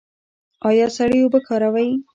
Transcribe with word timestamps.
ایا 0.67 0.87
سړې 0.97 1.17
اوبه 1.23 1.39
کاروئ؟ 1.47 1.89